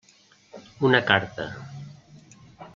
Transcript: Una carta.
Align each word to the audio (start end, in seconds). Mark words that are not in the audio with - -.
Una 0.89 1.03
carta. 1.11 1.47